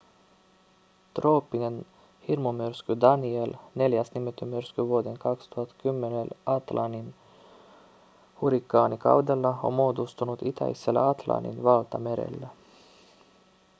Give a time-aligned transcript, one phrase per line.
[1.13, 1.85] trooppinen
[2.27, 7.13] hirmumyrsky danielle neljäs nimetty myrsky vuoden 2010 atlantin
[8.41, 12.47] hurrikaanikaudella on muodostunut itäisellä atlantin valtamerellä